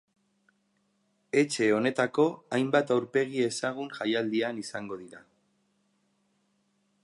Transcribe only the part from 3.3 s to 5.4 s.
ezagun jaialdian izango dira.